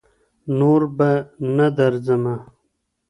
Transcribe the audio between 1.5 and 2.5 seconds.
نـه درځمـــه